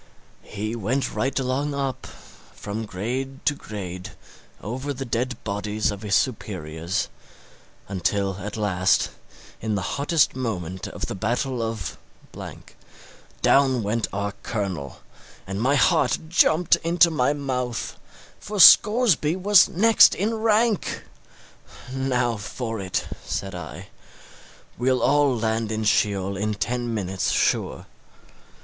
He 0.41 0.75
went 0.75 1.13
right 1.13 1.37
along 1.37 1.75
up, 1.75 2.07
from 2.07 2.87
grade 2.87 3.45
to 3.45 3.53
grade, 3.53 4.13
over 4.59 4.93
the 4.95 5.05
dead 5.05 5.37
bodies 5.43 5.91
of 5.91 6.01
his 6.01 6.15
superiors, 6.15 7.07
until 7.87 8.37
at 8.39 8.57
last, 8.57 9.11
in 9.61 9.75
the 9.75 9.83
hottest 10.01 10.35
moment 10.35 10.87
of 10.87 11.05
the 11.05 11.13
battle 11.13 11.61
of... 11.61 11.99
down 13.43 13.83
went 13.83 14.07
our 14.11 14.31
colonel, 14.41 15.01
and 15.45 15.61
my 15.61 15.75
heart 15.75 16.17
jumped 16.29 16.77
into 16.77 17.11
my 17.11 17.31
mouth, 17.33 17.95
for 18.39 18.59
Scoresby 18.59 19.35
was 19.35 19.69
next 19.69 20.15
in 20.15 20.33
rank! 20.33 21.03
Now 21.93 22.37
for 22.37 22.79
it, 22.79 23.05
said 23.23 23.53
I; 23.53 23.89
we'll 24.79 25.03
all 25.03 25.37
land 25.37 25.71
in 25.71 25.83
Sheol 25.83 26.37
in 26.37 26.55
ten 26.55 26.91
minutes, 26.91 27.29
sure. 27.31 27.85